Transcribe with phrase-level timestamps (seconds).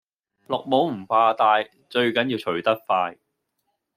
[0.47, 3.19] 綠帽唔怕戴最緊要除得快